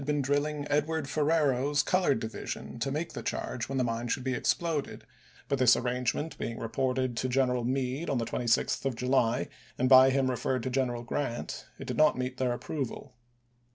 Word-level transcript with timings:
been 0.03 0.19
drilling 0.19 0.65
Edward 0.67 1.07
Ferrero's 1.07 1.83
colored 1.83 2.19
division 2.19 2.79
to 2.79 2.89
make 2.89 3.13
the 3.13 3.21
charge 3.21 3.69
when 3.69 3.77
the 3.77 3.83
mine 3.83 4.07
should 4.07 4.23
be 4.23 4.33
exploded; 4.33 5.01
Report 5.01 5.45
but 5.49 5.59
this 5.59 5.77
arrangement 5.77 6.39
being 6.39 6.57
reported 6.57 7.15
to 7.17 7.29
General 7.29 7.63
SfoSKaSt 7.63 7.67
Meade 7.67 8.09
on 8.09 8.17
the 8.17 8.25
26th 8.25 8.83
of 8.85 8.95
July, 8.95 9.47
and 9.77 9.87
by 9.87 10.09
him 10.09 10.27
referred 10.31 10.63
to 10.63 10.71
° 10.71 10.73
lsetesf1' 10.73 10.73
Part 10.73 10.73
I. 10.73 10.73
pp. 10.73 10.73
General 10.73 11.03
Grant, 11.03 11.65
it 11.77 11.85
did 11.85 11.97
not 11.97 12.17
meet 12.17 12.37
their 12.37 12.51
approval. 12.51 13.13